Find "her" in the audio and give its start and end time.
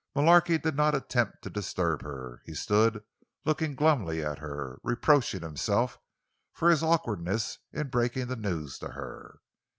2.01-2.41, 4.39-4.79, 8.93-9.41